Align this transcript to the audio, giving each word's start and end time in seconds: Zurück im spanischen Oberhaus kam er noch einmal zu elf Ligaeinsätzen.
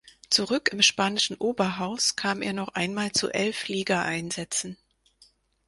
Zurück 0.31 0.69
im 0.73 0.81
spanischen 0.81 1.35
Oberhaus 1.35 2.15
kam 2.15 2.41
er 2.41 2.53
noch 2.53 2.69
einmal 2.69 3.11
zu 3.11 3.29
elf 3.29 3.67
Ligaeinsätzen. 3.67 4.75